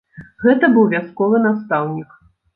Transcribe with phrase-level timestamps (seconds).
[0.45, 2.19] Гэта быў вясковы настаўнік.